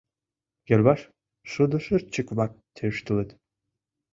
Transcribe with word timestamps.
Йырваш 0.69 1.01
шудошырчык-влак 1.51 2.51
тӧрштылыт. 2.75 3.29